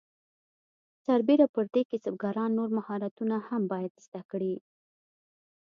سربیره 1.05 1.45
پر 1.53 1.65
دې 1.73 1.81
کسبګران 1.91 2.51
نور 2.57 2.69
مهارتونه 2.77 3.35
هم 3.47 3.61
باید 3.71 3.93
زده 4.05 4.21
کړي. 4.31 4.53